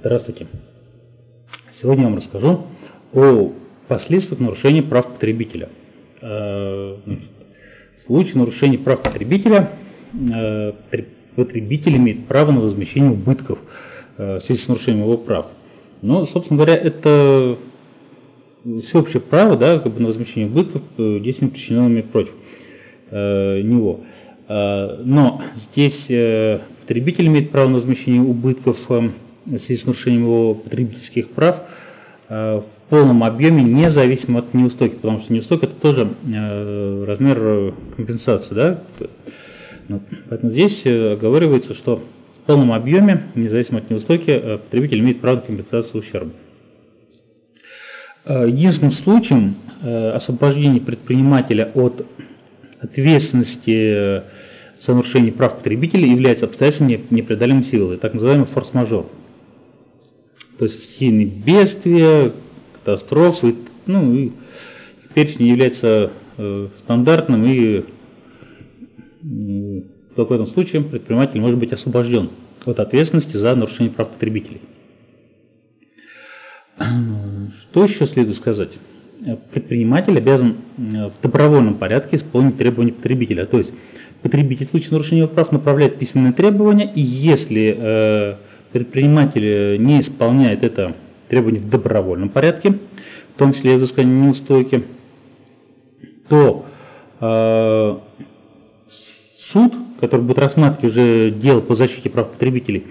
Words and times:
Здравствуйте. 0.00 0.46
Сегодня 1.72 2.04
я 2.04 2.08
вам 2.08 2.18
расскажу 2.18 2.66
о 3.12 3.52
последствиях 3.88 4.38
нарушения 4.38 4.80
прав 4.80 5.08
потребителя. 5.08 5.70
Э, 6.22 6.94
в 7.96 8.00
случае 8.00 8.36
нарушения 8.36 8.78
прав 8.78 9.02
потребителя 9.02 9.72
э, 10.12 10.72
потребитель 11.34 11.96
имеет 11.96 12.28
право 12.28 12.52
на 12.52 12.60
возмещение 12.60 13.10
убытков 13.10 13.58
э, 14.18 14.36
в 14.36 14.40
связи 14.44 14.60
с 14.60 14.68
нарушением 14.68 15.02
его 15.02 15.16
прав. 15.16 15.48
Но, 16.00 16.24
собственно 16.26 16.58
говоря, 16.58 16.76
это 16.76 17.58
всеобщее 18.84 19.20
право 19.20 19.56
да, 19.56 19.80
как 19.80 19.94
бы 19.94 19.98
на 19.98 20.06
возмещение 20.06 20.48
убытков 20.48 20.82
действиями, 20.96 21.50
причиненными 21.50 22.02
против 22.02 22.34
него. 23.10 24.00
Но 24.48 25.42
здесь 25.56 26.04
потребитель 26.82 27.26
имеет 27.26 27.50
право 27.50 27.68
на 27.68 27.74
возмещение 27.74 28.22
убытков 28.22 28.88
с 29.56 29.86
нарушением 29.86 30.22
его 30.22 30.54
потребительских 30.54 31.30
прав 31.30 31.62
э, 32.28 32.60
в 32.60 32.90
полном 32.90 33.24
объеме, 33.24 33.62
независимо 33.62 34.40
от 34.40 34.52
неустойки, 34.54 34.96
потому 34.96 35.18
что 35.18 35.32
неустойка 35.32 35.66
это 35.66 35.74
тоже 35.74 36.08
э, 36.26 37.04
размер 37.06 37.74
компенсации. 37.96 38.54
Да? 38.54 38.82
Ну, 39.88 40.02
поэтому 40.28 40.50
здесь 40.50 40.84
э, 40.84 41.12
оговаривается, 41.12 41.74
что 41.74 41.96
в 41.96 42.46
полном 42.46 42.72
объеме, 42.72 43.24
независимо 43.34 43.78
от 43.78 43.90
неустойки, 43.90 44.58
потребитель 44.64 45.00
имеет 45.00 45.20
право 45.20 45.36
на 45.36 45.42
компенсацию 45.42 46.00
ущерба. 46.00 46.30
Единственным 48.26 48.90
случаем 48.92 49.54
освобождения 49.82 50.80
предпринимателя 50.80 51.70
от 51.74 52.06
ответственности 52.80 54.22
за 54.80 54.92
нарушение 54.94 55.32
прав 55.32 55.56
потребителя 55.56 56.06
является 56.06 56.46
обстоятельством 56.46 56.88
непреодолимой 57.10 57.64
силы, 57.64 57.96
так 57.96 58.14
называемый 58.14 58.46
форс-мажор 58.46 59.06
то 60.58 60.64
есть 60.64 60.82
стихийные 60.82 61.26
бедствия, 61.26 62.32
катастрофы, 62.72 63.54
ну 63.86 64.14
и 64.14 64.32
перечень 65.14 65.46
является 65.46 66.10
э, 66.36 66.68
стандартным 66.78 67.44
и 67.44 67.84
э, 69.22 69.82
только 70.16 70.30
в 70.30 70.32
этом 70.32 70.46
случае 70.48 70.82
предприниматель 70.82 71.40
может 71.40 71.58
быть 71.58 71.72
освобожден 71.72 72.30
от 72.64 72.80
ответственности 72.80 73.36
за 73.36 73.54
нарушение 73.54 73.92
прав 73.92 74.08
потребителей. 74.08 74.60
Что 77.60 77.84
еще 77.84 78.04
следует 78.04 78.36
сказать? 78.36 78.78
Предприниматель 79.52 80.18
обязан 80.18 80.56
э, 80.76 81.08
в 81.08 81.20
добровольном 81.22 81.76
порядке 81.76 82.16
исполнить 82.16 82.58
требования 82.58 82.92
потребителя. 82.92 83.46
То 83.46 83.58
есть 83.58 83.72
потребитель 84.22 84.66
в 84.66 84.70
случае 84.70 84.92
нарушения 84.92 85.28
прав 85.28 85.52
направляет 85.52 85.98
письменные 85.98 86.32
требования, 86.32 86.90
и 86.92 87.00
если 87.00 87.76
э, 87.78 88.36
предприниматель 88.72 89.82
не 89.82 90.00
исполняет 90.00 90.62
это 90.62 90.94
требование 91.28 91.60
в 91.60 91.68
добровольном 91.68 92.28
порядке, 92.28 92.78
в 93.34 93.38
том 93.38 93.52
числе 93.52 93.74
и 93.74 93.76
взыскание 93.76 94.14
неустойки, 94.14 94.84
то 96.28 96.66
э, 97.20 97.96
суд, 99.38 99.74
который 100.00 100.22
будет 100.22 100.38
рассматривать 100.38 100.84
уже 100.84 101.30
дело 101.30 101.60
по 101.60 101.74
защите 101.74 102.10
прав 102.10 102.30
потребителей, 102.30 102.86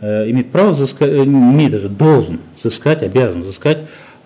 э, 0.00 0.30
имеет 0.30 0.50
право 0.50 0.70
взыскать, 0.70 1.10
э, 1.10 1.24
имеет 1.24 1.72
даже 1.72 1.88
должен 1.88 2.40
взыскать, 2.58 3.02
обязан 3.02 3.42
взыскать 3.42 3.78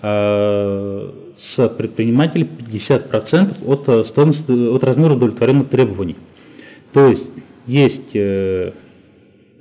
э, 0.02 1.10
с 1.36 1.68
предпринимателя 1.68 2.46
50% 2.46 3.64
от, 3.66 3.88
э, 3.88 4.04
стоимости, 4.04 4.50
от 4.50 4.84
размера 4.84 5.14
удовлетворенных 5.14 5.68
требований. 5.68 6.16
То 6.92 7.08
есть 7.08 7.26
есть 7.66 8.14
э, 8.14 8.72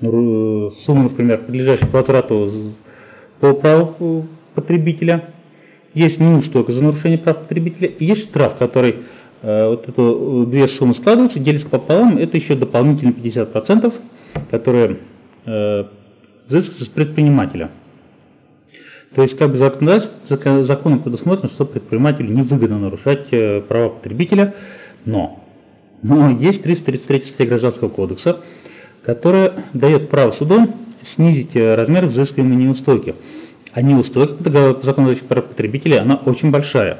сумму, 0.02 1.03
например, 1.03 1.40
подлежащую 1.40 1.90
возврату 1.92 2.50
по 3.40 3.53
праву 3.53 4.28
потребителя, 4.54 5.30
есть 5.94 6.20
неустойка 6.20 6.72
за 6.72 6.84
нарушение 6.84 7.17
прав 7.17 7.38
потребителя, 7.38 7.92
есть 8.00 8.23
штраф, 8.23 8.56
который 8.58 8.98
э, 9.42 9.70
вот 9.70 9.89
эту 9.89 10.45
две 10.48 10.67
суммы 10.67 10.94
складываются, 10.94 11.39
делится 11.39 11.67
пополам, 11.67 12.17
это 12.17 12.38
еще 12.38 12.55
дополнительно 12.55 13.11
50%, 13.11 13.94
которые 14.52 14.99
э, 15.45 15.86
взыскиваются 16.45 16.86
с 16.86 16.89
предпринимателя. 16.89 17.71
То 19.16 19.23
есть 19.23 19.38
как 19.38 19.52
бы 19.52 19.58
закон, 19.58 20.64
законом 20.64 21.00
предусмотрено, 21.00 21.50
что 21.50 21.66
предпринимателю 21.66 22.32
невыгодно 22.32 22.77
нарушать 22.77 23.27
э, 23.32 23.61
права 23.61 23.89
потребителя, 23.89 24.54
но, 25.05 25.44
но 26.04 26.30
есть 26.30 26.61
333 26.61 27.21
статья 27.23 27.45
Гражданского 27.48 27.89
кодекса, 27.89 28.42
которая 29.03 29.65
дает 29.73 30.09
право 30.09 30.31
суду 30.31 30.67
снизить 31.02 31.55
э, 31.55 31.75
размер 31.75 32.05
взыскиваемой 32.05 32.58
неустойки. 32.58 33.15
А 33.73 33.81
неустойка 33.81 34.33
по 34.43 34.80
закону 34.81 35.09
защиты 35.09 35.27
потребителей, 35.27 35.99
она 35.99 36.15
очень 36.15 36.52
большая. 36.52 36.97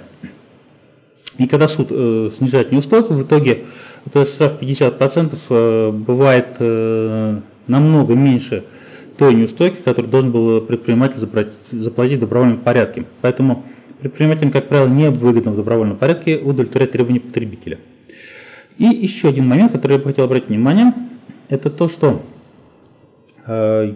И 1.38 1.48
когда 1.48 1.68
суд 1.68 1.88
э, 1.92 2.30
снижает 2.36 2.72
неустойку, 2.72 3.14
в 3.14 3.24
итоге 3.24 3.66
то 4.14 4.20
есть 4.20 4.36
штраф 4.36 4.62
50% 4.62 5.38
э, 5.50 5.92
бывает 5.92 6.48
э, 6.60 7.40
намного 7.68 8.14
меньше 8.14 8.64
той 9.18 9.34
неустойки, 9.34 9.78
которую 9.84 10.10
должен 10.12 10.32
был 10.32 10.62
предприниматель 10.62 11.20
заплатить, 11.20 11.54
заплатить 11.72 12.18
в 12.18 12.22
добровольном 12.22 12.60
порядке. 12.60 13.06
Поэтому 13.22 13.66
предпринимателям, 14.00 14.52
как 14.52 14.68
правило, 14.68 14.88
не 14.88 15.10
выгодно 15.10 15.52
в 15.52 15.56
добровольном 15.56 15.98
порядке 15.98 16.38
удовлетворять 16.38 16.92
требования 16.92 17.20
потребителя. 17.20 17.80
И 18.78 18.86
еще 18.86 19.30
один 19.30 19.48
момент, 19.48 19.72
который 19.72 19.94
я 19.94 19.98
бы 19.98 20.06
хотел 20.06 20.26
обратить 20.26 20.50
внимание– 20.50 20.94
это 21.50 21.70
то, 21.70 21.88
что 21.88 22.22
э, 23.46 23.94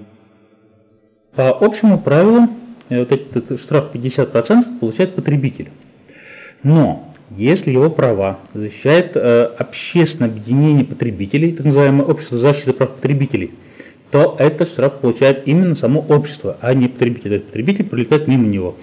по 1.35 1.49
общему 1.49 1.99
правилу 1.99 2.47
э, 2.89 2.99
вот 2.99 3.11
этот 3.11 3.59
штраф 3.59 3.89
50% 3.93 4.79
получает 4.79 5.15
потребитель. 5.15 5.69
Но 6.63 7.13
если 7.31 7.71
его 7.71 7.89
права 7.89 8.39
защищает 8.53 9.11
э, 9.15 9.49
общественное 9.57 10.29
объединение 10.29 10.85
потребителей, 10.85 11.53
так 11.53 11.65
называемое 11.65 12.05
общество 12.05 12.37
защиты 12.37 12.73
прав 12.73 12.91
потребителей, 12.91 13.51
то 14.11 14.35
этот 14.37 14.67
штраф 14.67 14.99
получает 14.99 15.47
именно 15.47 15.75
само 15.75 16.01
общество, 16.01 16.57
а 16.59 16.73
не 16.73 16.89
потребитель. 16.89 17.35
Этот 17.35 17.47
потребитель 17.47 17.85
прилетает 17.85 18.27
мимо 18.27 18.45
него. 18.45 18.75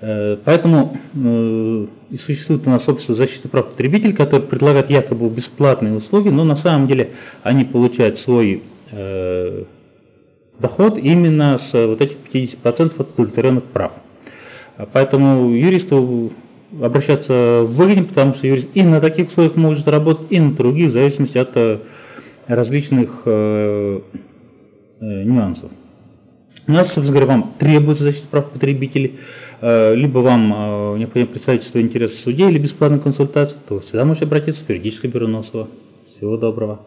Э, 0.00 0.38
поэтому 0.44 0.96
э, 1.14 1.86
существует 2.16 2.66
у 2.66 2.70
нас 2.70 2.88
общество 2.88 3.14
защиты 3.14 3.48
прав 3.48 3.68
потребителей, 3.68 4.14
которое 4.14 4.42
предлагает 4.42 4.88
якобы 4.90 5.28
бесплатные 5.28 5.94
услуги, 5.94 6.30
но 6.30 6.44
на 6.44 6.56
самом 6.56 6.86
деле 6.86 7.10
они 7.42 7.64
получают 7.64 8.18
свой 8.18 8.62
э, 8.92 9.64
доход 10.58 10.96
именно 10.96 11.58
с 11.58 11.72
вот 11.86 12.00
этих 12.00 12.16
50% 12.32 12.94
от 12.98 13.12
удовлетворенных 13.12 13.64
прав. 13.64 13.92
Поэтому 14.94 15.50
юристу 15.50 16.32
обращаться 16.80 17.62
выгоднее, 17.66 18.06
потому 18.06 18.32
что 18.32 18.46
юрист 18.46 18.68
и 18.72 18.82
на 18.82 19.00
таких 19.00 19.28
условиях 19.28 19.56
может 19.56 19.86
работать, 19.88 20.28
и 20.30 20.40
на 20.40 20.52
других, 20.54 20.88
в 20.88 20.92
зависимости 20.92 21.36
от 21.36 21.82
различных 22.46 23.26
нюансов. 25.00 25.70
У 26.70 26.72
нас, 26.72 26.92
собственно 26.92 27.18
говоря, 27.18 27.26
вам 27.26 27.54
требуется 27.58 28.04
защита 28.04 28.28
прав 28.30 28.48
потребителей, 28.48 29.18
э, 29.60 29.92
либо 29.96 30.18
вам 30.18 30.52
э, 30.54 30.98
необходимо 30.98 31.32
интересы 31.82 32.14
в 32.14 32.20
суде 32.20 32.48
или 32.48 32.60
бесплатную 32.60 33.02
консультацию, 33.02 33.60
то 33.68 33.80
всегда 33.80 34.04
можете 34.04 34.26
обратиться 34.26 34.64
в 34.64 34.68
юридическое 34.68 35.10
бюро 35.10 35.26
Носова. 35.26 35.66
Всего 36.04 36.36
доброго. 36.36 36.78